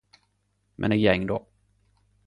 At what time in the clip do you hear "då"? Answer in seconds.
1.27-1.45